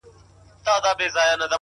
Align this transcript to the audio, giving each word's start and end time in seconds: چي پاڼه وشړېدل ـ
چي 0.65 0.71
پاڼه 0.81 0.91
وشړېدل 0.99 1.41
ـ 1.47 1.49